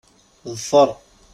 Ḍfeṛ! 0.53 0.89